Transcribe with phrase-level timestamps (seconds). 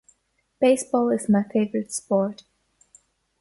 [0.59, 2.41] Baseball is my favorite sport.